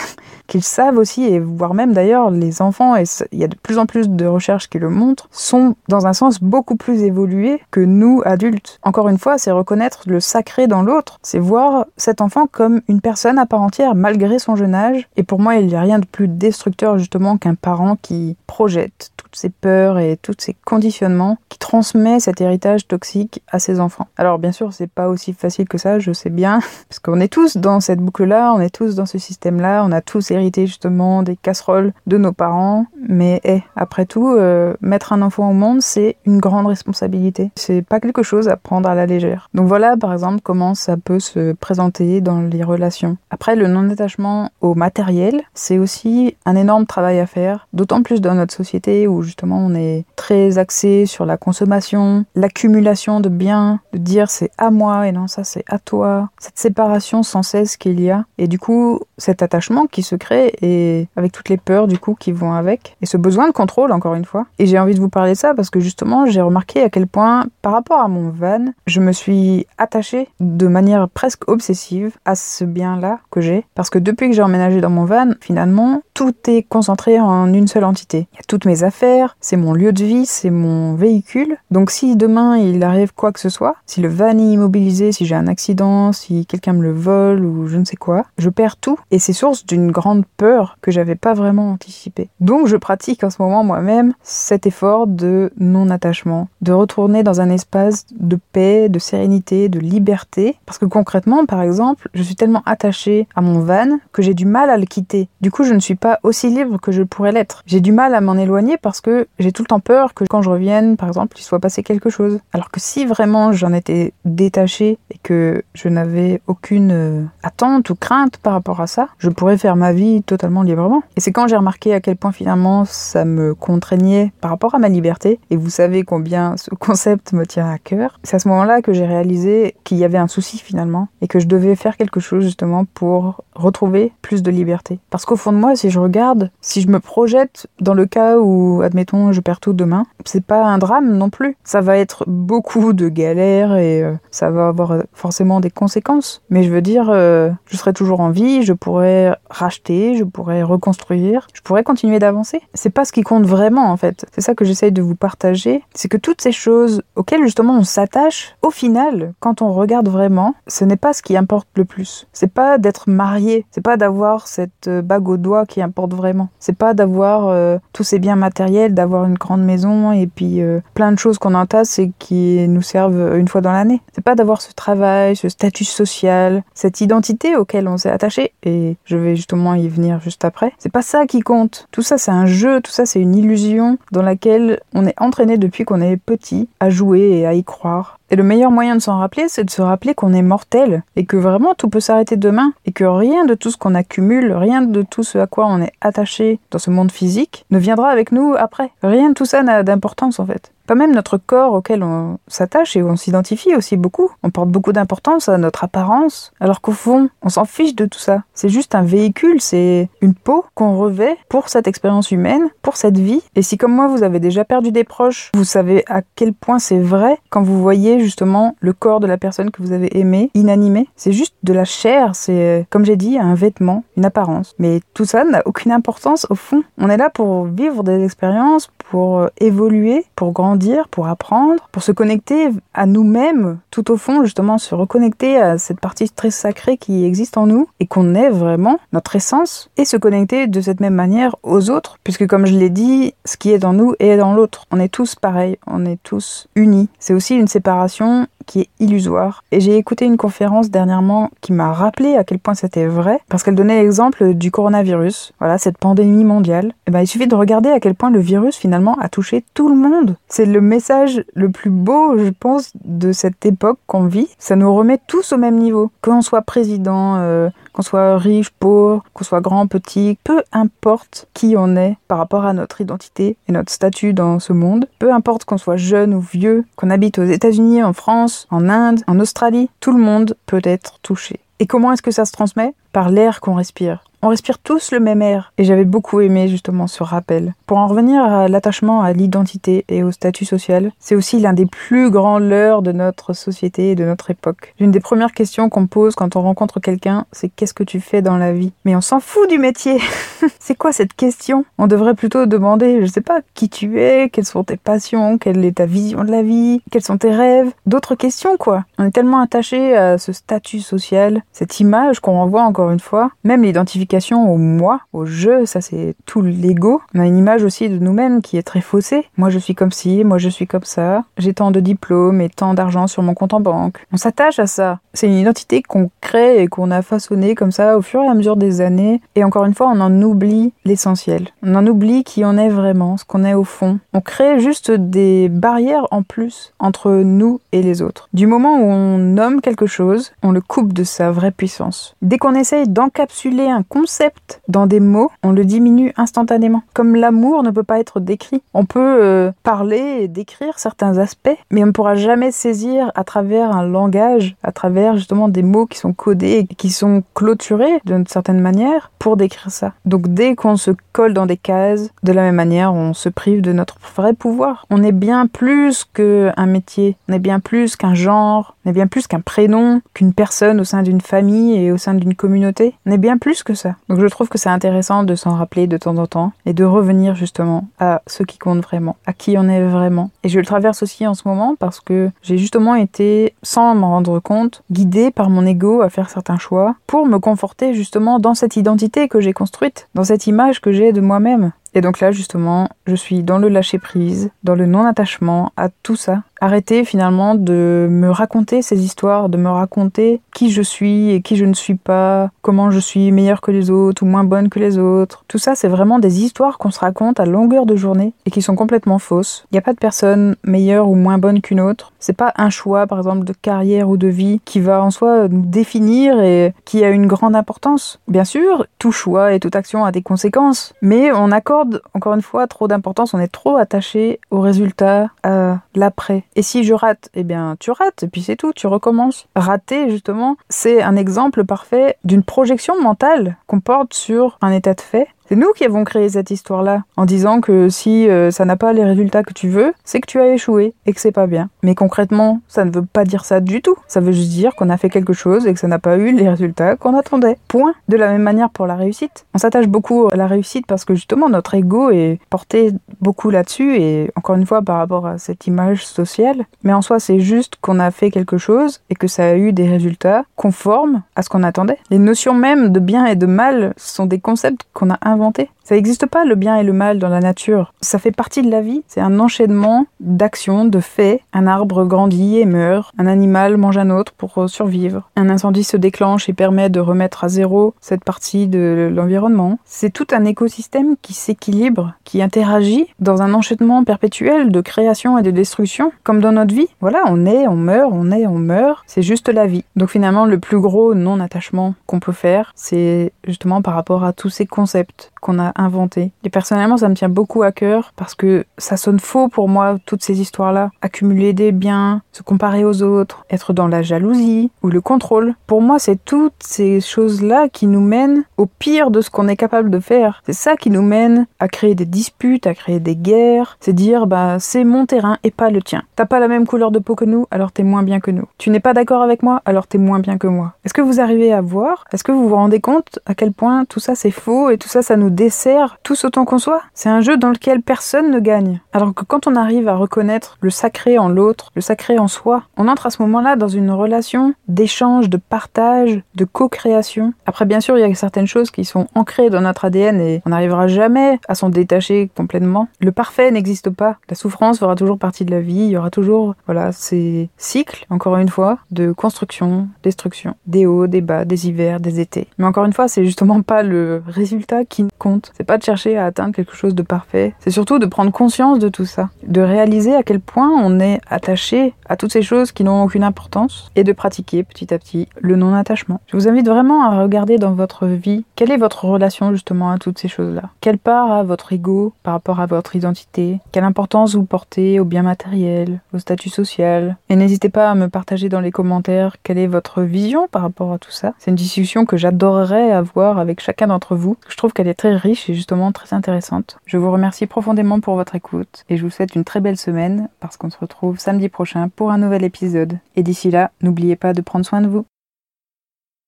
qu'ils 0.47 0.63
savent 0.63 0.99
aussi, 0.99 1.25
et 1.25 1.39
voire 1.39 1.75
même 1.75 1.93
d'ailleurs 1.93 2.31
les 2.31 2.63
enfants, 2.63 2.97
et 2.97 3.05
il 3.33 3.39
y 3.39 3.45
a 3.45 3.49
de 3.49 3.57
plus 3.57 3.79
en 3.79 3.87
plus 3.87 4.09
de 4.09 4.27
recherches 4.27 4.69
qui 4.69 4.79
le 4.79 4.91
montrent, 4.91 5.29
sont 5.31 5.75
dans 5.89 6.07
un 6.07 6.13
sens 6.13 6.41
beaucoup 6.41 6.77
plus 6.77 7.03
évolués 7.03 7.61
que 7.71 7.81
nous 7.81 8.23
adultes. 8.25 8.79
Encore 8.83 9.09
une 9.09 9.19
fois, 9.19 9.39
c'est 9.39 9.51
reconnaître 9.51 10.03
le 10.07 10.21
sacré 10.21 10.67
dans 10.67 10.83
l'autre, 10.83 11.19
c'est 11.23 11.39
voir 11.39 11.87
cet 11.97 12.21
enfant 12.21 12.47
comme 12.51 12.81
une 12.89 13.01
personne 13.01 13.39
à 13.39 13.47
part 13.47 13.63
entière 13.63 13.95
malgré 13.95 14.39
son 14.39 14.57
jeune 14.57 14.75
âge. 14.75 15.09
Et 15.17 15.23
pour 15.23 15.41
moi, 15.41 15.57
il 15.57 15.67
n'y 15.67 15.75
a 15.75 15.81
rien 15.81 15.99
de 15.99 16.07
plus 16.07 16.29
destructeur 16.29 16.99
justement 16.99 17.37
qu'un 17.37 17.55
parent 17.55 17.97
qui 18.01 18.37
projette 18.47 19.11
toutes 19.17 19.37
ses 19.37 19.51
peurs 19.51 19.99
et 19.99 20.17
tous 20.21 20.35
ses 20.39 20.55
conditionnements, 20.65 21.39
qui 21.49 21.59
transmet 21.59 22.21
cet 22.21 22.41
héritage 22.41 22.87
toxique 22.87 23.43
à 23.49 23.59
ses 23.59 23.81
enfants. 23.81 24.07
Alors 24.17 24.39
bien 24.39 24.53
sûr, 24.53 24.73
c'est 24.73 24.91
pas 24.91 25.09
aussi 25.09 25.33
facile 25.33 25.69
que 25.69 25.79
ça, 25.79 25.99
je 25.99 26.13
sais 26.13 26.31
bien, 26.31 26.61
parce 26.89 26.99
qu'on 26.99 27.21
est 27.21 27.33
tous 27.33 27.57
dans 27.57 27.81
cette 27.81 28.01
boucle-là, 28.01 28.53
on 28.55 28.61
est 28.61 28.75
tous 28.75 28.95
dans 28.95 29.07
ce 29.07 29.19
système-là, 29.19 29.85
on 29.85 29.93
a 29.93 30.01
tous 30.01 30.31
justement 30.67 31.23
des 31.23 31.37
casseroles 31.37 31.93
de 32.07 32.19
nos 32.19 32.33
parents, 32.33 32.87
mais 33.09 33.41
eh, 33.45 33.63
après 33.75 34.07
tout, 34.07 34.29
euh, 34.29 34.75
mettre 34.81 35.13
un 35.13 35.23
enfant 35.23 35.51
au 35.51 35.53
monde, 35.53 35.83
c'est 35.83 36.17
une 36.25 36.39
grande 36.39 36.67
responsabilité. 36.67 37.51
C'est 37.57 37.83
pas 37.83 38.01
quelque 38.01 38.23
chose 38.23 38.49
à 38.49 38.57
prendre 38.57 38.89
à 38.89 38.95
la 38.95 39.07
légère. 39.07 39.49
Donc 39.55 39.67
voilà, 39.67 39.97
par 39.97 40.13
exemple, 40.13 40.41
comment 40.43 40.75
ça 40.75 40.97
peut 40.97 41.21
se 41.21 41.53
présenter 41.53 42.21
dans 42.21 42.41
les 42.41 42.63
relations. 42.63 43.17
Après, 43.31 43.57
le 43.57 43.67
non-attachement 43.67 44.51
au 44.61 44.75
matériel, 44.75 45.43
c'est 45.55 45.79
aussi 45.79 46.37
un 46.45 46.57
énorme 46.57 46.87
travail 46.87 47.21
à 47.21 47.27
faire, 47.27 47.69
d'autant 47.73 48.03
plus 48.03 48.21
dans 48.21 48.35
notre 48.35 48.55
société 48.55 49.07
où 49.07 49.23
justement 49.23 49.59
on 49.59 49.75
est 49.75 50.05
très 50.17 50.59
axé 50.59 51.07
sur 51.07 51.27
la 51.27 51.37
consommation, 51.37 52.25
l'accumulation 52.35 53.21
de 53.21 53.29
biens, 53.29 53.81
de 53.93 53.99
dire 53.99 54.31
c'est 54.31 54.51
à 54.59 54.71
moi 54.71 55.07
et 55.07 55.13
non 55.13 55.27
ça 55.27 55.45
c'est 55.45 55.65
à 55.69 55.79
toi, 55.79 56.31
cette 56.39 56.59
séparation 56.59 57.23
sans 57.23 57.43
cesse 57.43 57.77
qu'il 57.77 58.01
y 58.01 58.11
a, 58.11 58.25
et 58.39 58.49
du 58.49 58.59
coup 58.59 59.01
cet 59.19 59.43
attachement 59.43 59.87
qui 59.87 60.03
se 60.03 60.17
crée 60.17 60.26
et 60.33 61.09
avec 61.17 61.33
toutes 61.33 61.49
les 61.49 61.57
peurs 61.57 61.87
du 61.87 61.99
coup 61.99 62.17
qui 62.19 62.33
vont 62.33 62.53
avec, 62.53 62.97
et 63.03 63.07
ce 63.07 63.17
besoin 63.17 63.49
de 63.49 63.53
contrôle 63.53 63.93
encore 63.93 64.15
une 64.15 64.25
fois. 64.25 64.47
Et 64.59 64.67
j'ai 64.67 64.79
envie 64.79 64.95
de 64.95 65.01
vous 65.01 65.09
parler 65.09 65.33
de 65.33 65.37
ça 65.37 65.55
parce 65.55 65.71
que 65.71 65.81
justement 65.81 66.27
j'ai 66.27 66.41
remarqué 66.41 66.83
à 66.83 66.91
quel 66.91 67.07
point 67.07 67.45
par 67.63 67.73
rapport 67.73 68.01
à 68.01 68.09
mon 68.09 68.31
van, 68.31 68.67
je 68.87 69.01
me 69.01 69.13
suis 69.13 69.67
attachée 69.79 70.29
de 70.41 70.67
manière 70.67 71.09
presque 71.09 71.49
obsessive 71.49 72.17
à 72.25 72.35
ce 72.35 72.65
bien-là 72.65 73.21
que 73.31 73.41
j'ai, 73.41 73.65
parce 73.75 73.91
que 73.91 73.99
depuis 73.99 74.29
que 74.29 74.35
j'ai 74.35 74.43
emménagé 74.43 74.81
dans 74.81 74.91
mon 74.91 75.05
van, 75.05 75.31
finalement 75.41 76.03
tout 76.15 76.35
est 76.47 76.63
concentré 76.63 77.21
en 77.21 77.53
une 77.53 77.69
seule 77.69 77.85
entité. 77.85 78.29
Il 78.33 78.37
y 78.37 78.41
a 78.41 78.45
toutes 78.49 78.65
mes 78.65 78.85
affaires, 78.85 79.37
c'est 79.41 79.57
mon 79.57 79.73
lieu 79.73 79.93
de 79.93 80.05
vie, 80.05 80.27
c'est 80.27 80.51
mon 80.51 80.95
véhicule. 80.95 81.57
Donc 81.71 81.91
si 81.91 82.17
demain 82.17 82.57
il 82.57 82.83
arrive 82.83 83.13
quoi 83.15 83.33
que 83.33 83.41
ce 83.41 83.49
soit, 83.49 83.77
si 83.87 84.01
le 84.01 84.09
van 84.09 84.39
est 84.39 84.53
immobilisé, 84.53 85.13
si 85.13 85.27
j'ai 85.27 85.35
un 85.35 85.47
accident, 85.47 86.13
si 86.13 86.47
quelqu'un 86.47 86.73
me 86.73 86.83
le 86.83 86.93
vole 86.93 87.45
ou 87.45 87.67
je 87.67 87.77
ne 87.77 87.85
sais 87.85 87.97
quoi, 87.97 88.25
je 88.39 88.49
perds 88.49 88.77
tout 88.77 88.99
et 89.11 89.19
c'est 89.19 89.33
source 89.33 89.67
d'une 89.67 89.91
grande 89.91 90.16
de 90.17 90.25
peur 90.37 90.79
que 90.81 90.91
j'avais 90.91 91.15
pas 91.15 91.35
vraiment 91.35 91.71
anticipé. 91.71 92.29
Donc 92.41 92.67
je 92.67 92.77
pratique 92.77 93.25
en 93.25 93.31
ce 93.31 93.41
moment 93.41 93.65
moi-même 93.65 94.13
cet 94.23 94.67
effort 94.67 95.07
de 95.07 95.53
non-attachement, 95.59 96.49
de 96.61 96.73
retourner 96.73 97.23
dans 97.23 97.41
un 97.41 97.51
espace 97.51 98.07
de 98.19 98.39
paix, 98.53 98.89
de 98.89 98.99
sérénité, 98.99 99.69
de 99.69 99.79
liberté. 99.79 100.57
Parce 100.67 100.79
que 100.79 100.85
concrètement, 100.85 101.47
par 101.47 101.63
exemple, 101.63 102.09
je 102.15 102.23
suis 102.23 102.37
tellement 102.37 102.63
attachée 102.67 103.27
à 103.35 103.41
mon 103.41 103.61
van 103.61 103.99
que 104.13 104.23
j'ai 104.23 104.35
du 104.35 104.47
mal 104.47 104.71
à 104.71 104.77
le 104.77 104.87
quitter. 104.87 105.29
Du 105.41 105.51
coup, 105.51 105.65
je 105.65 105.75
ne 105.75 105.81
suis 105.81 105.95
pas 105.95 106.19
aussi 106.23 106.49
libre 106.49 106.81
que 106.81 106.93
je 106.93 107.03
pourrais 107.03 107.33
l'être. 107.33 107.63
J'ai 107.67 107.81
du 107.81 107.93
mal 107.93 108.15
à 108.15 108.21
m'en 108.21 108.35
éloigner 108.35 108.77
parce 108.77 109.01
que 109.01 109.27
j'ai 109.39 109.53
tout 109.53 109.63
le 109.63 109.69
temps 109.69 109.81
peur 109.81 110.15
que 110.15 110.25
quand 110.25 110.43
je 110.43 110.51
revienne, 110.51 110.97
par 110.97 111.09
exemple, 111.09 111.37
il 111.39 111.43
soit 111.43 111.61
passé 111.61 111.83
quelque 111.83 112.11
chose. 112.11 112.39
Alors 112.53 112.71
que 112.71 112.81
si 112.81 113.07
vraiment 113.07 113.53
j'en 113.53 113.73
étais 113.73 114.13
détachée 114.25 114.99
et 115.11 115.19
que 115.23 115.63
je 115.75 115.89
n'avais 115.89 116.41
aucune 116.47 116.93
euh, 116.93 117.25
attente 117.43 117.91
ou 117.91 117.95
crainte 117.95 118.39
par 118.39 118.53
rapport 118.53 118.81
à 118.81 118.87
ça, 118.87 119.09
je 119.19 119.29
pourrais 119.29 119.59
faire 119.59 119.77
ma 119.77 119.93
vie 119.93 120.06
totalement 120.27 120.63
librement. 120.63 121.03
Et 121.17 121.21
c'est 121.21 121.33
quand 121.33 121.47
j'ai 121.47 121.57
remarqué 121.57 121.95
à 121.95 122.01
quel 122.01 122.17
point 122.17 122.33
finalement 122.33 122.85
ça 122.85 123.25
me 123.25 123.55
contraignait 123.55 124.33
par 124.41 124.51
rapport 124.51 124.75
à 124.75 124.79
ma 124.79 124.89
liberté, 124.89 125.39
et 125.51 125.57
vous 125.57 125.71
savez 125.71 126.03
combien 126.03 126.57
ce 126.57 126.71
concept 126.75 127.33
me 127.33 127.47
tient 127.47 127.69
à 127.69 127.79
cœur, 127.79 128.21
c'est 128.23 128.37
à 128.37 128.39
ce 128.39 128.49
moment-là 128.49 128.83
que 128.83 128.93
j'ai 128.93 129.07
réalisé 129.07 129.77
qu'il 129.85 129.99
y 129.99 130.05
avait 130.05 130.19
un 130.19 130.29
souci 130.29 130.59
finalement, 130.59 131.09
et 131.21 131.29
que 131.29 131.39
je 131.39 131.47
devais 131.47 131.77
faire 131.77 131.97
quelque 131.97 132.21
chose 132.21 132.45
justement 132.45 132.85
pour 132.85 133.45
retrouver 133.55 134.13
plus 134.23 134.43
de 134.43 134.51
liberté. 134.51 134.99
Parce 135.11 135.25
qu'au 135.25 135.37
fond 135.37 135.53
de 135.53 135.59
moi, 135.59 135.77
si 135.77 135.91
je 135.91 135.99
regarde, 135.99 136.51
si 136.61 136.81
je 136.83 136.89
me 136.89 137.01
projette 137.01 137.67
dans 137.81 137.95
le 137.95 138.07
cas 138.07 138.39
où, 138.39 138.83
admettons, 138.83 139.33
je 139.33 139.41
perds 139.41 139.61
tout 139.61 139.73
demain, 139.73 140.05
c'est 140.25 140.45
pas 140.45 140.65
un 140.65 140.79
drame 140.79 141.17
non 141.17 141.31
plus. 141.31 141.57
Ça 141.65 141.81
va 141.81 141.97
être 141.97 142.25
beaucoup 142.27 142.93
de 142.93 143.09
galères 143.09 143.77
et 143.77 144.03
euh, 144.03 144.15
ça 144.31 144.51
va 144.51 144.69
avoir 144.69 144.97
forcément 145.13 145.61
des 145.61 145.71
conséquences. 145.71 146.43
Mais 146.51 146.63
je 146.63 146.71
veux 146.71 146.83
dire, 146.83 147.09
euh, 147.11 147.51
je 147.67 147.77
serai 147.77 147.93
toujours 147.93 148.21
en 148.21 148.31
vie, 148.31 148.63
je 148.63 148.73
pourrais 148.73 149.37
racheter, 149.51 149.96
je 150.17 150.25
pourrais 150.25 150.63
reconstruire, 150.63 151.47
je 151.53 151.61
pourrais 151.63 151.83
continuer 151.83 152.19
d'avancer. 152.19 152.61
C'est 152.75 152.91
pas 152.91 153.05
ce 153.05 153.13
qui 153.13 153.23
compte 153.23 153.47
vraiment 153.47 153.91
en 153.91 153.97
fait. 153.97 154.27
C'est 154.33 154.41
ça 154.41 154.55
que 154.55 154.65
j'essaye 154.65 154.93
de 154.93 155.03
vous 155.03 155.15
partager. 155.15 155.83
C'est 155.95 156.09
que 156.09 156.17
toutes 156.17 156.41
ces 156.41 156.53
choses 156.53 157.03
auxquelles 157.15 157.43
justement 157.43 157.79
on 157.79 157.85
s'attache, 157.85 158.55
au 158.63 158.71
final, 158.71 159.35
quand 159.41 159.63
on 159.63 159.73
regarde 159.73 160.09
vraiment, 160.09 160.55
ce 160.67 160.85
n'est 160.85 160.97
pas 160.97 161.13
ce 161.13 161.23
qui 161.23 161.37
importe 161.37 161.69
le 161.75 161.85
plus. 161.85 162.27
C'est 162.33 162.53
pas 162.53 162.79
d'être 162.79 163.09
marié, 163.09 163.67
c'est 163.71 163.81
pas 163.81 163.97
d'avoir 163.97 164.49
cette 164.49 164.89
euh, 164.89 165.03
bague 165.03 165.29
au 165.29 165.37
doigt 165.37 165.67
qui 165.67 165.83
importe 165.83 166.15
vraiment. 166.15 166.49
C'est 166.59 166.77
pas 166.77 166.95
d'avoir 166.95 167.49
euh, 167.49 167.79
tous 167.93 168.05
ces 168.05 168.19
biens 168.19 168.37
matériels, 168.37 168.95
d'avoir 168.95 169.25
une 169.25 169.35
grande 169.35 169.63
maison 169.63 170.13
et 170.13 170.27
puis 170.27 170.61
euh, 170.61 170.81
plein 170.95 171.13
de 171.13 171.19
choses 171.19 171.39
qu'on 171.39 171.55
entasse 171.55 171.99
et 171.99 172.13
qui 172.19 172.67
nous 172.69 172.83
servent 172.83 173.37
une 173.37 173.49
fois 173.49 173.61
dans 173.61 173.73
l'année. 173.73 174.01
C'est 174.15 174.25
pas 174.25 174.35
d'avoir 174.35 174.61
ce 174.61 174.73
travail, 174.73 175.37
ce 175.37 175.49
statut 175.49 175.85
social, 175.85 176.63
cette 176.75 177.01
identité 177.01 177.57
auquel 177.57 177.89
on 177.89 177.97
s'est 177.97 178.11
attaché 178.11 178.53
et 178.63 178.97
je 179.05 179.17
vais 179.17 179.37
justement 179.37 179.75
y 179.75 179.86
venir 179.89 180.21
juste 180.21 180.45
après. 180.45 180.73
C'est 180.79 180.93
pas 180.93 181.03
ça 181.03 181.27
qui 181.27 181.41
compte. 181.41 181.89
Tout 181.91 182.03
ça 182.03 182.19
c'est 182.19 182.31
un 182.31 182.47
jeu, 182.47 182.81
tout 182.81 182.91
ça 182.91 183.07
c'est 183.07 183.21
une 183.21 183.35
illusion 183.35 183.99
dans 184.13 184.23
laquelle 184.23 184.81
on 184.95 185.07
est 185.07 185.21
entraîné 185.21 185.59
depuis 185.59 185.85
qu'on 185.85 186.01
est 186.01 186.17
petit 186.17 186.69
à 186.81 186.91
jouer 186.91 187.39
et 187.39 187.47
à 187.47 187.55
y 187.55 187.65
croire. 187.65 188.19
Et 188.31 188.37
le 188.37 188.43
meilleur 188.43 188.71
moyen 188.71 188.97
de 188.97 189.01
s'en 189.01 189.19
rappeler, 189.19 189.49
c'est 189.49 189.65
de 189.65 189.71
se 189.71 189.83
rappeler 189.83 190.15
qu'on 190.15 190.33
est 190.33 190.43
mortel 190.43 191.03
et 191.15 191.25
que 191.27 191.37
vraiment 191.37 191.75
tout 191.75 191.89
peut 191.89 192.01
s'arrêter 192.01 192.37
demain 192.37 192.73
et 192.85 192.93
que 192.93 193.05
rien 193.05 193.45
de 193.45 193.55
tout 193.55 193.71
ce 193.71 193.77
qu'on 193.77 193.95
accumule, 193.95 194.53
rien 194.53 194.83
de 194.83 195.03
tout 195.03 195.23
ce 195.23 195.39
à 195.39 195.47
quoi 195.47 195.67
on 195.67 195.81
est 195.81 195.93
attaché 196.01 196.59
dans 196.71 196.79
ce 196.79 196.91
monde 196.91 197.13
physique 197.13 197.65
ne 197.71 197.79
viendra 197.79 198.11
avec 198.11 198.33
nous 198.33 198.55
après. 198.59 198.91
Rien 199.03 199.29
de 199.29 199.35
tout 199.35 199.45
ça 199.45 199.63
n'a 199.63 199.83
d'importance 199.83 200.41
en 200.41 200.47
fait. 200.47 200.73
Pas 200.87 200.95
même 200.95 201.15
notre 201.15 201.37
corps 201.37 201.73
auquel 201.73 202.05
on 202.05 202.39
s'attache 202.47 202.97
et 202.97 203.03
on 203.03 203.17
s'identifie 203.17 203.75
aussi 203.75 203.97
beaucoup. 203.97 204.31
On 204.45 204.51
porte 204.51 204.69
beaucoup 204.69 204.93
d'importance 204.93 205.49
à 205.49 205.59
notre 205.59 205.83
apparence, 205.83 206.53
alors 206.61 206.81
qu'au 206.81 206.93
fond, 206.93 207.29
on 207.43 207.49
s'en 207.49 207.65
fiche 207.65 207.97
de 207.97 208.07
tout 208.07 208.21
ça. 208.21 208.45
C'est 208.55 208.69
juste 208.69 208.95
un 208.95 209.03
véhicule, 209.03 209.61
c'est 209.61 210.09
une 210.21 210.35
peau 210.35 210.65
qu'on 210.75 210.97
revêt 210.97 211.37
pour 211.49 211.69
cette 211.69 211.89
expérience 211.89 212.31
humaine, 212.31 212.69
pour 212.83 212.97
cette 212.97 213.19
vie. 213.19 213.43
Et 213.57 213.63
si 213.63 213.79
comme 213.79 213.93
moi 213.93 214.07
vous 214.07 214.23
avez 214.23 214.39
déjà 214.39 214.65
perdu 214.65 214.93
des 214.93 215.03
proches, 215.03 215.51
vous 215.55 215.65
savez 215.65 216.05
à 216.07 216.23
quel 216.37 216.53
point 216.53 216.79
c'est 216.79 217.01
vrai 217.01 217.37
quand 217.51 217.63
vous 217.63 217.83
voyez 217.83 218.16
justement 218.21 218.77
le 218.81 218.93
corps 218.93 219.21
de 219.21 219.27
la 219.27 219.39
personne 219.39 219.71
que 219.71 219.83
vous 219.83 219.93
avez 219.93 220.19
aimé 220.19 220.51
inanimé. 220.55 221.09
C'est 221.17 221.33
juste 221.33 221.55
de 221.63 221.73
la 221.73 221.85
chair, 221.85 222.35
c'est 222.35 222.87
comme 222.91 223.05
j'ai 223.05 223.17
dit 223.17 223.39
un 223.39 223.55
vêtement, 223.55 224.05
une 224.17 224.25
apparence. 224.25 224.75
Mais 224.79 225.01
tout 225.15 225.25
ça 225.25 225.45
n'a 225.45 225.63
aucune 225.67 225.93
importance 225.93 226.47
au 226.51 226.55
fond. 226.55 226.83
On 226.99 227.09
est 227.09 227.17
là 227.17 227.31
pour 227.31 227.65
vivre 227.67 228.03
des 228.03 228.25
expériences, 228.25 228.91
pour 229.11 229.49
évoluer, 229.59 230.25
pour 230.35 230.53
grandir 230.53 231.09
pour 231.09 231.29
apprendre, 231.29 231.89
pour 231.93 232.03
se 232.03 232.13
connecter 232.13 232.71
à 232.95 233.07
nous-mêmes, 233.07 233.79
tout 233.91 234.11
au 234.11 234.17
fond, 234.17 234.45
justement, 234.45 234.79
se 234.79 234.95
reconnecter 234.95 235.57
à 235.57 235.79
cette 235.79 236.01
partie 236.01 236.29
très 236.29 236.51
sacrée 236.51 236.97
qui 236.97 237.25
existe 237.25 237.57
en 237.57 237.67
nous 237.67 237.89
et 238.01 238.07
qu'on 238.07 238.35
est 238.35 238.51
vraiment 238.51 238.99
notre 239.13 239.37
essence 239.37 239.91
et 239.97 240.05
se 240.05 240.17
connecter 240.17 240.67
de 240.67 240.81
cette 240.81 241.01
même 241.01 241.15
manière 241.15 241.57
aux 241.63 241.91
autres, 241.91 242.19
puisque 242.25 242.47
comme 242.47 242.67
je 242.67 242.77
l'ai 242.77 242.91
dit, 242.91 243.35
ce 243.45 243.57
qui 243.57 243.73
est 243.73 243.79
dans 243.79 243.93
nous 243.93 244.15
est 244.19 244.37
dans 244.37 244.55
l'autre. 244.55 244.87
On 244.91 245.01
est 245.01 245.09
tous 245.09 245.35
pareils, 245.35 245.79
on 245.87 246.05
est 246.05 246.19
tous 246.23 246.69
unis. 246.75 247.09
C'est 247.19 247.35
aussi 247.35 247.55
une 247.55 247.69
séparation 247.69 248.47
qui 248.67 248.81
est 248.81 248.89
illusoire. 249.01 249.65
Et 249.73 249.81
j'ai 249.81 249.97
écouté 249.97 250.25
une 250.25 250.37
conférence 250.37 250.91
dernièrement 250.91 251.51
qui 251.61 251.73
m'a 251.73 251.93
rappelé 251.93 252.37
à 252.37 252.45
quel 252.45 252.59
point 252.59 252.75
c'était 252.75 253.07
vrai, 253.07 253.41
parce 253.49 253.63
qu'elle 253.63 253.75
donnait 253.75 254.03
l'exemple 254.03 254.55
du 254.55 254.71
coronavirus, 254.71 255.53
voilà, 255.59 255.79
cette 255.79 255.99
pandémie 255.99 256.45
mondiale. 256.45 256.87
Et 256.87 257.09
eh 257.09 257.11
ben, 257.11 257.21
il 257.21 257.27
suffit 257.27 257.47
de 257.47 257.55
regarder 257.55 257.89
à 257.91 258.01
quel 258.01 258.15
point 258.15 258.31
le 258.31 258.41
virus 258.41 258.77
finalement 258.77 259.17
a 259.21 259.29
touché 259.29 259.65
tout 259.75 259.89
le 259.89 259.97
monde. 259.97 260.37
C'est 260.49 260.67
le 260.67 260.81
message 260.81 261.45
le 261.55 261.71
plus 261.71 261.91
beau, 261.91 262.37
je 262.39 262.51
pense, 262.51 262.93
de 263.05 263.33
cette 263.33 263.65
époque 263.65 263.99
qu'on 264.07 264.27
vit. 264.27 264.49
Ça 264.59 264.77
nous 264.77 264.95
remet 264.95 265.19
tous 265.27 265.53
au 265.53 265.57
même 265.57 265.77
niveau. 265.77 266.11
Qu'on 266.21 266.43
soit 266.43 266.63
président, 266.63 267.37
euh, 267.37 267.71
qu'on 267.97 268.03
soit 268.03 268.37
riche, 268.37 268.71
pauvre, 268.71 269.25
qu'on 269.33 269.45
soit 269.45 269.63
grand, 269.63 269.87
petit, 269.87 270.39
peu 270.45 270.63
importe 270.71 271.49
qui 271.55 271.77
on 271.79 271.97
est 271.97 272.19
par 272.29 272.37
rapport 272.37 272.67
à 272.67 272.75
notre 272.75 273.01
identité 273.01 273.57
et 273.69 273.73
notre 273.73 273.91
statut 273.91 274.35
dans 274.35 274.59
ce 274.59 274.75
monde, 274.75 275.09
peu 275.19 275.33
importe 275.33 275.65
qu'on 275.65 275.79
soit 275.79 275.97
jeune 275.97 276.35
ou 276.35 276.41
vieux, 276.41 276.85
qu'on 276.97 277.09
habite 277.09 277.39
aux 277.39 277.45
États-Unis, 277.45 278.03
en 278.03 278.13
France, 278.13 278.67
en 278.71 278.91
Inde, 278.91 279.23
en 279.27 279.41
Australie, 279.41 279.89
tout 280.01 280.13
le 280.13 280.23
monde 280.23 280.57
peut 280.67 280.83
être 280.85 281.19
touché. 281.23 281.61
Et 281.79 281.87
comment 281.87 282.13
est-ce 282.13 282.23
que 282.23 282.31
ça 282.31 282.45
se 282.45 282.53
transmet? 282.53 282.95
Par 283.13 283.31
l'air 283.31 283.61
qu'on 283.61 283.75
respire. 283.75 284.25
On 284.43 284.49
respire 284.49 284.79
tous 284.79 285.13
le 285.13 285.21
même 285.21 285.43
air. 285.43 285.73
Et 285.79 285.85
j'avais 285.85 286.05
beaucoup 286.05 286.41
aimé 286.41 286.69
justement 286.69 287.07
ce 287.07 287.23
rappel. 287.23 287.75
Pour 287.87 287.99
en 287.99 288.07
revenir 288.07 288.43
à 288.43 288.69
l'attachement 288.69 289.23
à 289.23 289.33
l'identité 289.33 290.05
et 290.09 290.23
au 290.23 290.31
statut 290.31 290.65
social, 290.65 291.13
c'est 291.19 291.35
aussi 291.35 291.59
l'un 291.59 291.73
des 291.73 291.87
plus 291.87 292.31
grands 292.31 292.59
leurres 292.59 293.03
de 293.03 293.13
notre 293.13 293.55
société 293.55 294.11
et 294.11 294.15
de 294.15 294.25
notre 294.25 294.51
époque. 294.51 294.95
L'une 295.01 295.11
des 295.11 295.21
premières 295.21 295.53
questions 295.53 295.89
qu'on 295.89 296.07
pose 296.07 296.35
quand 296.35 296.57
on 296.57 296.63
rencontre 296.63 297.01
quelqu'un, 297.01 297.47
c'est 297.53 297.69
qu'est-ce 297.69 297.95
que 297.95 298.05
tu 298.05 298.21
fais 298.21 298.43
dans 298.43 298.59
la 298.59 298.73
vie? 298.73 298.93
Mais 299.05 299.17
on 299.17 299.21
s'en 299.21 299.41
fout 299.41 299.69
du 299.69 299.79
métier 299.79 300.19
C'est 300.79 300.97
quoi 300.97 301.13
cette 301.13 301.35
question? 301.35 301.85
On 301.99 302.07
devrait 302.07 302.35
plutôt 302.35 302.67
demander, 302.67 303.21
je 303.23 303.27
sais 303.27 303.41
pas, 303.41 303.61
qui 303.75 303.89
tu 303.89 304.21
es, 304.21 304.51
quelles 304.51 304.65
sont 304.65 304.85
tes 304.85 304.97
passions, 304.97 305.59
quelle 305.59 305.85
est 305.85 305.97
ta 305.97 306.07
vision 306.07 306.45
de 306.45 306.51
la 306.51 306.63
vie, 306.63 307.01
quels 307.11 307.23
sont 307.23 307.39
tes 307.39 307.55
rêves, 307.55 307.91
d'autres 308.07 308.35
questions 308.35 308.77
quoi. 308.77 309.05
On 309.19 309.25
est 309.25 309.31
tellement 309.31 309.61
attaché 309.61 310.17
à 310.17 310.39
ce 310.39 310.53
statut 310.53 311.01
social, 311.01 311.63
cette 311.73 312.01
image 312.01 312.41
qu'on 312.41 312.53
renvoie 312.53 312.83
encore 312.83 313.11
une 313.11 313.21
fois, 313.21 313.51
même 313.65 313.83
l'identification 313.83 314.26
au 314.53 314.77
moi, 314.77 315.21
au 315.33 315.47
je, 315.47 315.85
ça 315.85 316.01
c'est 316.01 316.35
tout 316.47 316.63
l'ego. 316.63 317.21
On 317.35 317.41
a 317.41 317.47
une 317.47 317.57
image 317.57 317.85
aussi 317.85 318.09
de 318.09 318.19
nous-mêmes 318.19 318.63
qui 318.63 318.77
est 318.77 318.83
très 318.83 319.01
faussée. 319.01 319.45
Moi 319.57 319.71
je 319.71 319.79
suis 319.79 319.95
comme 319.95 320.13
ci, 320.13 320.45
moi 320.45 320.59
je 320.59 320.69
suis 320.69 320.87
comme 320.87 321.05
ça. 321.05 321.45
J'ai 321.59 321.75
tant 321.75 321.91
de 321.91 322.01
diplômes 322.01 322.61
et 322.61 322.69
tant 322.69 322.95
d'argent 322.95 323.27
sur 323.27 323.43
mon 323.43 323.55
compte 323.55 323.75
en 323.75 323.81
banque. 323.81 324.25
On 324.33 324.37
s'attache 324.37 324.79
à 324.79 324.87
ça. 324.87 325.21
C'est 325.35 325.47
une 325.47 325.59
identité 325.59 326.03
qu'on 326.03 326.31
crée 326.41 326.83
et 326.83 326.89
qu'on 326.89 327.11
a 327.11 327.23
façonnée 327.23 327.75
comme 327.75 327.93
ça 327.93 328.17
au 328.17 328.23
fur 328.23 328.43
et 328.43 328.49
à 328.49 328.55
mesure 328.55 328.77
des 328.77 329.01
années. 329.01 329.41
Et 329.55 329.65
encore 329.65 329.85
une 329.85 329.95
fois, 329.95 330.09
on 330.09 330.21
en 330.21 330.43
oublie 330.43 330.93
l'essentiel. 331.05 331.69
On 331.83 331.95
en 331.95 332.07
oublie 332.07 332.45
qui 332.45 332.65
on 332.65 332.77
est 332.77 332.89
vraiment, 332.89 333.37
ce 333.37 333.45
qu'on 333.45 333.65
est 333.65 333.75
au 333.75 333.85
fond. 333.85 334.19
On 334.33 334.41
crée 334.41 334.81
juste 334.81 335.11
des 335.11 335.69
barrières 335.69 336.27
en 336.31 336.43
plus 336.43 336.93
entre 336.99 337.31
nous 337.31 337.81
et 337.93 338.03
les 338.03 338.23
autres. 338.23 338.49
Du 338.53 338.67
moment 338.67 338.97
où 338.99 339.05
on 339.05 339.39
nomme 339.39 339.81
quelque 339.81 340.07
chose, 340.07 340.53
on 340.63 340.71
le 340.71 340.81
coupe 340.81 341.13
de 341.13 341.25
sa 341.25 341.51
vraie 341.51 341.71
puissance. 341.71 342.35
Dès 342.43 342.59
qu'on 342.59 342.75
essaye 342.75 343.09
d'encapsuler 343.09 343.89
un 343.89 344.03
concept 344.17 344.81
dans 344.89 345.07
des 345.07 345.21
mots, 345.21 345.51
on 345.63 345.73
le 345.73 345.85
diminue 345.85 346.33
instantanément. 346.39 347.03
Comme 347.13 347.37
l'amour 347.37 347.83
ne 347.83 347.91
peut 347.91 348.03
pas 348.03 348.19
être 348.19 348.41
décrit. 348.41 348.83
On 348.95 349.05
peut 349.05 349.21
euh, 349.43 349.73
parler 349.83 350.39
et 350.41 350.49
décrire 350.49 350.99
certains 350.99 351.37
aspects, 351.37 351.77
mais 351.91 352.03
on 352.03 352.07
ne 352.07 352.13
pourra 352.13 352.35
jamais 352.35 352.71
saisir 352.71 353.31
à 353.35 353.45
travers 353.45 353.95
un 353.95 354.07
langage, 354.07 354.75
à 354.83 354.91
travers 354.91 355.37
justement 355.37 355.69
des 355.69 355.83
mots 355.83 356.07
qui 356.07 356.17
sont 356.17 356.33
codés 356.33 356.79
et 356.79 356.87
qui 356.87 357.11
sont 357.11 357.43
clôturés 357.53 358.21
d'une 358.25 358.47
certaine 358.47 358.81
manière 358.81 359.31
pour 359.39 359.59
décrire 359.59 359.91
ça. 359.91 360.15
Donc 360.25 360.49
dès 360.49 360.75
qu'on 360.75 360.97
se 360.97 361.11
colle 361.33 361.53
dans 361.53 361.67
des 361.67 361.77
cases, 361.77 362.31
de 362.43 362.53
la 362.53 362.63
même 362.63 362.75
manière, 362.75 363.13
on 363.13 363.35
se 363.35 363.51
prive 363.51 363.83
de 363.83 363.93
notre 363.93 364.17
vrai 364.35 364.55
pouvoir. 364.55 365.05
On 365.11 365.23
est 365.23 365.31
bien 365.31 365.67
plus 365.67 366.25
qu'un 366.25 366.87
métier, 366.87 367.37
on 367.51 367.53
est 367.53 367.59
bien 367.59 367.81
plus 367.81 368.17
qu'un 368.17 368.35
genre, 368.35 368.96
n'est 369.07 369.13
bien 369.13 369.27
plus 369.27 369.47
qu'un 369.47 369.61
prénom, 369.61 370.21
qu'une 370.35 370.53
personne 370.53 371.01
au 371.01 371.05
sein 371.05 371.23
d'une 371.23 371.41
famille 371.41 371.97
et 371.97 372.13
au 372.13 372.19
sein 372.19 372.35
d'une 372.35 372.55
communauté, 372.55 373.15
n'est 373.25 373.39
bien 373.39 373.57
plus 373.57 373.83
que 373.83 373.95
ça. 373.95 374.17
Donc 374.29 374.41
je 374.41 374.47
trouve 374.47 374.69
que 374.69 374.79
c'est 374.79 374.91
intéressant 374.91 375.45
de 375.45 375.55
s'en 375.55 375.75
rappeler 375.75 376.07
de 376.07 376.19
temps 376.19 376.37
en 376.37 376.47
temps 376.47 376.73
et 376.85 376.93
de 376.93 377.05
revenir 377.05 377.55
justement 377.55 378.09
à 378.19 378.43
ce 378.47 378.65
qui 378.65 378.79
compte 378.79 379.01
vraiment, 379.01 379.37
à 379.47 379.53
qui 379.53 379.77
on 379.79 379.89
est 379.89 380.05
vraiment. 380.05 380.51
Et 380.65 380.69
je 380.69 380.79
le 380.79 380.85
traverse 380.85 381.23
aussi 381.23 381.47
en 381.47 381.55
ce 381.55 381.67
moment 381.67 381.95
parce 381.99 382.21
que 382.21 382.51
j'ai 382.63 382.77
justement 382.77 383.15
été, 383.15 383.75
sans 383.83 384.15
m'en 384.15 384.31
rendre 384.31 384.59
compte, 384.59 385.03
guidée 385.11 385.51
par 385.51 385.71
mon 385.71 385.87
ego 385.87 386.21
à 386.21 386.29
faire 386.29 386.51
certains 386.51 386.79
choix 386.79 387.15
pour 387.27 387.47
me 387.47 387.59
conforter 387.59 388.13
justement 388.13 388.59
dans 388.59 388.75
cette 388.75 388.97
identité 388.97 389.49
que 389.49 389.61
j'ai 389.61 389.73
construite, 389.73 390.29
dans 390.35 390.45
cette 390.45 390.67
image 390.67 391.01
que 391.01 391.13
j'ai 391.13 391.33
de 391.33 391.41
moi-même. 391.41 391.93
Et 392.17 392.23
donc 392.23 392.41
là, 392.41 392.51
justement, 392.51 393.11
je 393.27 393.35
suis 393.35 393.63
dans 393.63 393.77
le 393.77 393.91
lâcher 393.91 394.19
prise, 394.19 394.71
dans 394.85 394.95
le 394.95 395.05
non-attachement 395.05 395.93
à 395.99 396.09
tout 396.09 396.35
ça, 396.35 396.63
arrêter 396.81 397.25
finalement 397.25 397.75
de 397.75 398.27
me 398.31 398.51
raconter 398.51 399.03
ces 399.03 399.23
histoires, 399.23 399.69
de 399.69 399.77
me 399.77 399.91
raconter 399.91 400.61
qui 400.75 400.91
je 400.91 401.03
suis 401.03 401.51
et 401.51 401.61
qui 401.61 401.77
je 401.77 401.85
ne 401.85 401.93
suis 401.93 402.15
pas, 402.15 402.71
comment 402.81 403.11
je 403.11 403.19
suis 403.19 403.53
meilleure 403.53 403.83
que 403.83 403.91
les 403.91 404.11
autres 404.11 404.43
ou 404.43 404.47
moins 404.47 404.65
bonne 404.65 404.89
que 404.89 404.99
les 404.99 405.19
autres. 405.19 405.65
Tout 405.69 405.79
ça, 405.79 405.95
c'est 405.95 406.09
vraiment 406.09 406.39
des 406.39 406.63
histoires 406.63 406.97
qu'on 406.97 407.11
se 407.11 407.21
raconte 407.21 407.61
à 407.61 407.67
longueur 407.67 408.07
de 408.07 408.17
journée 408.17 408.53
et 408.65 408.71
qui 408.71 408.81
sont 408.81 408.97
complètement 408.97 409.39
fausses. 409.39 409.85
Il 409.91 409.95
n'y 409.95 409.99
a 409.99 410.03
pas 410.03 410.13
de 410.13 410.19
personne 410.19 410.77
meilleure 410.85 411.29
ou 411.29 411.35
moins 411.35 411.59
bonne 411.59 411.83
qu'une 411.83 412.01
autre. 412.01 412.33
C'est 412.39 412.57
pas 412.57 412.73
un 412.77 412.91
choix, 412.91 413.27
par 413.27 413.39
exemple, 413.39 413.65
de 413.65 413.73
carrière 413.73 414.29
ou 414.29 414.37
de 414.37 414.49
vie 414.49 414.81
qui 414.85 415.01
va 415.01 415.23
en 415.23 415.31
soi 415.31 415.69
nous 415.69 415.85
définir 415.85 416.61
et 416.61 416.95
qui 417.05 417.25
a 417.25 417.31
une 417.31 417.47
grande 417.47 417.77
importance. 417.77 418.39
Bien 418.49 418.65
sûr, 418.65 419.07
tout 419.19 419.33
choix 419.33 419.75
et 419.75 419.81
toute 419.81 419.97
action 419.97 420.25
a 420.25 420.33
des 420.33 420.43
conséquences, 420.43 421.13
mais 421.23 421.51
on 421.53 421.73
accorde 421.73 422.06
encore 422.35 422.55
une 422.55 422.63
fois 422.63 422.87
trop 422.87 423.09
d'importance, 423.09 423.55
on 423.55 423.59
est 423.59 423.73
trop 423.73 423.97
attaché 423.97 424.61
au 424.71 424.81
résultat, 424.81 425.51
à 425.63 425.99
l'après. 426.15 426.65
Et 426.75 426.83
si 426.83 427.05
je 427.05 427.15
rate, 427.15 427.51
eh 427.55 427.65
bien 427.65 427.97
tu 427.99 428.11
rates, 428.11 428.43
et 428.43 428.49
puis 428.49 428.63
c'est 428.63 428.77
tout, 428.77 428.93
tu 428.93 429.07
recommences. 429.07 429.67
Rater, 429.77 430.31
justement, 430.31 430.77
c'est 430.89 431.23
un 431.23 431.37
exemple 431.37 431.85
parfait 431.85 432.37
d'une 432.45 432.63
projection 432.63 433.21
mentale 433.21 433.77
qu'on 433.87 434.01
porte 434.01 434.35
sur 434.35 434.79
un 434.81 434.93
état 434.93 435.15
de 435.15 435.21
fait 435.21 435.49
c'est 435.69 435.77
nous 435.77 435.93
qui 435.97 436.05
avons 436.05 436.25
créé 436.25 436.49
cette 436.49 436.71
histoire-là, 436.71 437.23
en 437.37 437.45
disant 437.45 437.81
que 437.81 438.09
si 438.09 438.49
euh, 438.49 438.71
ça 438.71 438.85
n'a 438.85 438.97
pas 438.97 439.13
les 439.13 439.25
résultats 439.25 439.63
que 439.63 439.73
tu 439.73 439.89
veux, 439.89 440.13
c'est 440.25 440.41
que 440.41 440.47
tu 440.47 440.61
as 440.61 440.73
échoué 440.73 441.15
et 441.27 441.33
que 441.33 441.41
c'est 441.41 441.53
pas 441.53 441.67
bien. 441.67 441.89
Mais 442.03 442.15
concrètement, 442.15 442.81
ça 442.89 443.05
ne 443.05 443.11
veut 443.11 443.25
pas 443.25 443.45
dire 443.45 443.65
ça 443.65 443.81
du 443.81 444.01
tout. 444.01 444.17
Ça 444.29 444.41
veut 444.41 444.53
juste 444.53 444.71
dire 444.71 444.95
qu'on 444.95 445.11
a 445.11 445.17
fait 445.17 445.29
quelque 445.29 445.53
chose 445.53 445.87
et 445.87 445.95
que 445.95 446.01
ça 446.01 446.09
n'a 446.09 446.19
pas 446.19 446.37
eu 446.37 446.53
les 446.53 446.69
résultats 446.69 447.17
qu'on 447.17 447.37
attendait. 447.37 447.79
Point. 447.89 448.15
De 448.29 448.37
la 448.37 448.49
même 448.49 448.63
manière 448.63 448.91
pour 448.91 449.07
la 449.07 449.17
réussite. 449.17 449.67
On 449.75 449.79
s'attache 449.79 450.07
beaucoup 450.07 450.49
à 450.49 450.57
la 450.57 450.67
réussite 450.67 451.07
parce 451.07 451.25
que 451.25 451.35
justement 451.35 451.69
notre 451.69 451.95
ego 451.95 452.31
est 452.31 452.59
porté 452.71 453.13
beaucoup 453.41 453.71
là-dessus 453.71 454.17
et 454.17 454.51
encore 454.57 454.77
une 454.77 454.87
fois 454.87 455.03
par 455.03 455.19
rapport 455.19 455.47
à 455.47 455.59
cette 455.59 455.87
image 455.87 456.27
sociale. 456.27 456.85
Mais 457.03 457.13
en 457.13 457.23
soi, 457.23 457.41
c'est 457.41 457.61
juste 457.61 457.97
qu'on 458.01 458.19
a 458.21 458.31
fait 458.31 458.51
quelque 458.51 458.79
chose 458.79 459.21
et 459.31 459.35
que 459.35 459.49
ça 459.49 459.65
a 459.65 459.75
eu 459.75 459.93
des 459.93 460.09
résultats 460.09 460.65
conformes 460.77 461.43
à 461.57 461.63
ce 461.63 461.69
qu'on 461.69 461.83
attendait. 461.83 462.19
Les 462.31 462.39
notions 462.39 462.75
même 462.75 463.11
de 463.11 463.21
bien 463.21 463.47
et 463.47 463.57
de 463.57 463.67
mal 463.67 464.15
sont 464.17 464.47
des 464.47 464.61
concepts 464.61 465.07
qu'on 465.13 465.31
a 465.31 465.39
inventé? 465.57 465.89
Ça 466.07 466.15
n'existe 466.15 466.47
pas 466.47 466.65
le 466.65 466.77
bien 466.77 466.95
et 466.99 467.03
le 467.03 467.13
mal 467.13 467.41
dans 467.41 467.49
la 467.49 467.59
nature. 467.59 468.15
Ça 468.21 468.39
fait 468.39 468.53
partie 468.53 468.83
de 468.83 468.91
la 468.93 469.01
vie. 469.01 469.25
C'est 469.27 469.41
un 469.41 469.59
enchaînement 469.59 470.27
d'actions, 470.39 471.05
de 471.05 471.19
faits. 471.19 471.63
Un 471.73 471.89
arbre 471.89 472.25
grandit 472.25 472.79
et 472.79 472.85
meurt. 472.85 473.33
Un 473.39 473.49
animal 473.49 473.97
mange 473.97 474.17
un 474.17 474.31
autre 474.31 474.53
pour 474.53 474.89
survivre. 474.89 475.51
Un 475.57 475.69
incendie 475.69 476.05
se 476.05 476.17
déclenche 476.17 476.69
et 476.69 476.75
permet 476.75 477.11
de 477.11 477.19
remettre 477.19 477.65
à 477.65 477.69
zéro 477.69 478.15
cette 478.21 478.45
partie 478.45 478.87
de 478.87 479.33
l'environnement. 479.35 479.99
C'est 480.05 480.33
tout 480.33 480.47
un 480.53 480.65
écosystème 480.65 481.35
qui 481.43 481.55
s'équilibre, 481.55 482.35
qui 482.45 482.63
interagit 482.63 483.27
dans 483.41 483.61
un 483.61 483.75
enchaînement 483.75 484.23
perpétuel 484.23 484.93
de 484.93 485.01
création 485.01 485.59
et 485.59 485.63
de 485.63 485.73
destruction, 485.73 486.31
comme 486.45 486.61
dans 486.61 486.71
notre 486.71 486.95
vie. 486.95 487.09
Voilà, 487.21 487.43
on 487.49 487.67
est, 487.67 487.89
on 487.89 487.97
meurt, 487.97 488.31
on 488.33 488.53
est, 488.53 488.69
on 488.69 488.79
meurt. 488.79 489.25
C'est 489.27 489.43
juste 489.43 489.69
la 489.69 489.89
vie. 489.89 490.05
Donc 490.15 490.31
finalement, 490.31 490.67
le 490.67 490.79
plus 490.79 491.01
gros 491.01 491.35
non-attachement 491.35 492.15
qu'on 492.27 492.39
peut 492.39 492.53
faire, 492.53 492.93
c'est 492.95 493.51
justement 493.67 494.03
par 494.03 494.15
rapport 494.15 494.45
à 494.45 494.53
tous 494.53 494.71
ces 494.71 494.87
concepts 494.87 495.51
qu'on 495.61 495.81
a 495.81 495.93
inventés. 495.97 496.53
Et 496.65 496.71
personnellement, 496.71 497.17
ça 497.17 497.29
me 497.29 497.35
tient 497.35 497.49
beaucoup 497.49 497.83
à 497.83 497.93
cœur 497.93 498.33
parce 498.37 498.55
que 498.55 498.85
ça 498.99 499.17
sonne 499.17 499.41
faux 499.41 499.69
pour 499.69 499.89
moi, 499.89 500.17
toutes 500.27 500.43
ces 500.43 500.61
histoires-là. 500.61 501.11
Accumuler 501.23 501.73
des 501.73 501.93
biens, 501.93 502.43
se 502.53 502.63
comparer 502.63 503.05
aux 503.05 503.23
autres, 503.23 503.65
être 503.71 503.93
dans 503.93 504.09
la 504.09 504.23
jalousie 504.23 504.91
ou 505.03 505.09
le 505.09 505.21
contrôle. 505.21 505.75
Pour 505.87 506.03
moi, 506.03 506.19
c'est 506.19 506.43
toutes 506.45 506.75
ces 506.81 507.21
choses-là 507.21 507.89
qui 507.89 508.07
nous 508.07 508.21
mènent 508.21 508.65
au 508.77 508.87
pire 508.87 509.31
de 509.31 509.41
ce 509.41 509.51
qu'on 509.51 509.69
est 509.69 509.77
capable 509.77 510.11
de 510.11 510.21
faire. 510.21 510.63
C'est 510.67 510.73
ça 510.73 510.97
qui 510.97 511.11
nous 511.11 511.23
mène 511.23 511.67
à 511.81 511.89
créer 511.89 512.15
des 512.15 512.25
disputes, 512.25 512.87
à 512.87 512.95
créer 512.95 513.21
des 513.21 513.37
guerres. 513.37 513.97
C'est 514.01 514.13
dire, 514.13 514.47
bah, 514.47 514.79
c'est 514.79 515.05
mon 515.05 515.27
terrain 515.27 515.59
et 515.63 515.71
pas 515.71 515.91
le 515.91 516.03
tien. 516.03 516.23
T'as 516.37 516.47
pas 516.47 516.61
la 516.61 516.69
même 516.69 516.87
couleur 516.87 517.11
de 517.11 517.19
peau 517.19 517.35
que 517.35 517.45
nous, 517.45 517.67
alors 517.71 517.93
t'es 517.93 518.03
moins 518.03 518.23
bien 518.23 518.41
que 518.41 518.51
nous. 518.51 518.67
Tu 518.79 518.91
n'es 518.91 519.01
pas 519.01 519.15
d'accord 519.15 519.43
avec 519.43 519.63
moi, 519.63 519.83
alors 519.85 520.07
t'es 520.07 520.19
moins 520.19 520.41
bien 520.41 520.59
que 520.59 520.67
moi. 520.67 520.95
Est-ce 521.05 521.15
que 521.15 521.23
vous 521.23 521.41
arrivez 521.41 521.73
à 521.73 521.81
voir? 521.81 522.25
Est-ce 522.33 522.45
que 522.45 522.53
vous 522.53 522.69
vous 522.69 522.75
rendez 522.75 523.01
compte 523.01 523.39
à 523.47 523.55
quel 523.55 523.73
point 523.73 524.05
tout 524.05 524.21
ça 524.21 524.35
c'est 524.35 524.51
faux 524.51 524.91
et 524.91 524.99
tout 524.99 525.09
ça 525.09 525.23
ça 525.23 525.37
nous 525.37 525.51
dessert 525.51 525.86
tous 526.23 526.45
autant 526.45 526.65
qu'on 526.65 526.79
soit. 526.79 527.03
C'est 527.15 527.29
un 527.29 527.41
jeu 527.41 527.57
dans 527.57 527.71
lequel 527.71 528.03
personne 528.03 528.51
ne 528.51 528.59
gagne. 528.59 529.01
Alors 529.13 529.35
que 529.35 529.45
quand 529.45 529.67
on 529.67 529.77
arrive 529.77 530.09
à 530.09 530.17
reconnaître 530.17 530.79
le 530.81 530.91
sacré 530.91 531.39
en 531.39 531.49
l'autre, 531.49 531.93
le 531.95 532.01
sacré 532.01 532.39
en 532.39 532.49
soi, 532.49 532.83
on 532.97 533.09
entre 533.09 533.27
à 533.27 533.31
ce 533.31 533.41
moment-là 533.43 533.77
dans 533.77 533.89
une 533.89 534.11
relation 534.11 534.75
d'échange, 534.89 535.49
de 535.49 535.57
partage, 535.57 536.43
de 536.55 536.65
co-création. 536.65 537.53
Après, 537.67 537.85
bien 537.85 538.01
sûr, 538.01 538.19
il 538.19 538.21
y 538.21 538.25
a 538.31 538.35
certaines 538.35 538.67
choses 538.67 538.91
qui 538.91 539.05
sont 539.05 539.29
ancrées 539.35 539.71
dans 539.71 539.81
notre 539.81 540.07
ADN 540.07 540.41
et 540.41 540.63
on 540.67 540.71
n'arrivera 540.71 541.07
jamais 541.07 541.61
à 541.69 541.75
s'en 541.75 541.89
détacher 541.89 542.51
complètement. 542.57 543.09
Le 543.21 543.31
parfait 543.31 543.71
n'existe 543.71 544.11
pas. 544.11 544.39
La 544.49 544.57
souffrance 544.57 544.99
fera 544.99 545.15
toujours 545.15 545.39
partie 545.39 545.65
de 545.65 545.71
la 545.71 545.81
vie. 545.81 545.95
Il 545.95 546.11
y 546.11 546.17
aura 546.17 546.31
toujours, 546.31 546.75
voilà, 546.87 547.13
ces 547.13 547.69
cycles, 547.77 548.27
encore 548.31 548.57
une 548.57 548.69
fois, 548.69 548.99
de 549.11 549.33
construction, 549.33 550.09
destruction. 550.23 550.75
Des 550.87 551.07
hauts, 551.07 551.29
des 551.29 551.41
bas, 551.41 551.65
des 551.65 551.89
hivers, 551.89 552.19
des 552.19 552.41
étés. 552.41 552.67
Mais 552.79 552.87
encore 552.87 553.05
une 553.05 553.13
fois, 553.13 553.29
c'est 553.29 553.45
justement 553.45 553.83
pas 553.83 554.03
le 554.03 554.43
résultat 554.49 555.05
qui 555.05 555.27
compte. 555.39 555.73
C'est 555.77 555.85
pas 555.85 555.99
de 555.99 556.03
chercher 556.03 556.39
à 556.39 556.47
atteindre 556.47 556.75
quelque 556.75 556.95
chose 556.95 557.15
de 557.15 557.23
parfait. 557.23 557.75
C'est 557.81 557.91
surtout 557.91 558.19
de 558.19 558.25
prendre 558.25 558.51
conscience 558.51 558.99
de 558.99 559.11
tout 559.11 559.27
ça. 559.27 559.51
De 559.67 559.83
réaliser 559.83 560.35
à 560.35 560.43
quel 560.43 560.61
point 560.61 560.89
on 560.91 561.21
est 561.21 561.41
attaché 561.51 562.15
à 562.29 562.37
toutes 562.37 562.53
ces 562.53 562.63
choses 562.63 562.93
qui 562.93 563.05
n'ont 563.05 563.23
aucune 563.23 563.45
importance 563.45 564.11
et 564.17 564.25
de 564.25 564.33
pratiquer 564.33 564.83
petit 564.85 565.13
à 565.13 565.19
petit 565.19 565.49
le 565.61 565.77
non-attachement. 565.77 566.41
Je 566.47 566.57
vous 566.57 566.67
invite 566.67 566.89
vraiment 566.89 567.23
à 567.25 567.43
regarder 567.43 567.77
dans 567.77 567.93
votre 567.93 568.27
vie 568.27 568.65
quelle 568.75 568.91
est 568.91 568.97
votre 568.97 569.27
relation 569.27 569.73
justement 569.73 570.11
à 570.11 570.19
toutes 570.19 570.39
ces 570.39 570.49
choses-là. 570.49 570.85
Quelle 571.03 571.19
part 571.19 571.53
a 571.53 571.63
votre 571.63 571.93
ego 571.93 572.33
par 572.43 572.55
rapport 572.55 572.81
à 572.81 572.87
votre 572.87 573.15
identité? 573.15 573.81
Quelle 573.93 574.05
importance 574.05 574.55
vous 574.55 574.65
portez 574.65 575.21
au 575.21 575.27
bien 575.27 575.43
matériel, 575.43 576.21
au 576.33 576.39
statut 576.39 576.71
social? 576.71 577.37
Et 577.51 577.57
n'hésitez 577.57 577.91
pas 577.91 578.11
à 578.11 578.15
me 578.15 578.29
partager 578.29 578.71
dans 578.71 578.81
les 578.81 578.91
commentaires 578.91 579.57
quelle 579.63 579.79
est 579.79 579.87
votre 579.87 580.23
vision 580.23 580.69
par 580.69 580.83
rapport 580.83 581.13
à 581.13 581.19
tout 581.19 581.31
ça. 581.31 581.53
C'est 581.59 581.71
une 581.71 581.77
discussion 581.77 582.25
que 582.25 582.39
j'adorerais 582.39 583.13
avoir 583.13 583.59
avec 583.59 583.81
chacun 583.81 584.07
d'entre 584.07 584.37
vous. 584.37 584.57
Je 584.69 584.77
trouve 584.77 584.93
qu'elle 584.93 585.09
est 585.09 585.15
très 585.15 585.37
riche 585.37 585.66
et 585.69 585.75
justement 585.75 586.13
très 586.13 586.35
intéressante. 586.35 586.99
Je 587.07 587.17
vous 587.17 587.31
remercie 587.31 587.67
profondément 587.67 588.21
pour 588.21 588.35
votre 588.35 588.55
écoute 588.55 589.05
et 589.09 589.17
je 589.17 589.23
vous 589.23 589.31
souhaite 589.31 589.55
une 589.55 589.65
très 589.65 589.81
belle 589.81 589.97
semaine 589.97 590.49
parce 590.61 590.77
qu'on 590.77 590.91
se 590.91 590.99
retrouve 590.99 591.39
samedi 591.39 591.69
prochain 591.69 592.09
pour 592.09 592.31
un 592.31 592.39
nouvel 592.39 592.65
épisode. 592.65 593.19
Et 593.37 593.43
d'ici 593.43 593.71
là, 593.71 593.91
n'oubliez 594.03 594.37
pas 594.37 594.53
de 594.53 594.61
prendre 594.61 594.85
soin 594.85 595.01
de 595.01 595.09
vous. 595.09 595.27